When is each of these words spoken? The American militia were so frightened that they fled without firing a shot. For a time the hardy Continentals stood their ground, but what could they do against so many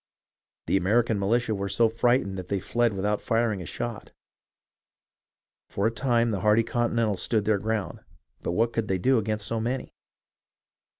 The 0.65 0.77
American 0.77 1.19
militia 1.19 1.53
were 1.53 1.69
so 1.69 1.87
frightened 1.87 2.35
that 2.39 2.47
they 2.47 2.59
fled 2.59 2.93
without 2.93 3.21
firing 3.21 3.61
a 3.61 3.67
shot. 3.67 4.11
For 5.69 5.85
a 5.85 5.91
time 5.91 6.31
the 6.31 6.39
hardy 6.39 6.63
Continentals 6.63 7.21
stood 7.21 7.45
their 7.45 7.59
ground, 7.59 7.99
but 8.41 8.53
what 8.53 8.73
could 8.73 8.87
they 8.87 8.97
do 8.97 9.19
against 9.19 9.45
so 9.45 9.59
many 9.59 9.93